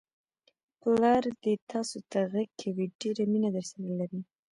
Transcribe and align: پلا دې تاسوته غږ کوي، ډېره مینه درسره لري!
پلا 0.79 1.13
دې 1.43 1.53
تاسوته 1.71 2.17
غږ 2.33 2.49
کوي، 2.61 2.85
ډېره 3.01 3.23
مینه 3.31 3.49
درسره 3.55 3.89
لري! 3.99 4.21